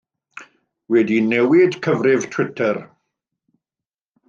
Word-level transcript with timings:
Wedi 0.95 1.19
newid 1.25 1.77
cyfrif 1.87 2.27
Twitter. 2.37 2.75